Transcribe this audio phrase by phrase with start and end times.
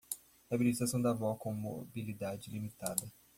[0.49, 3.05] Reabilitação da avó com mobilidade limitada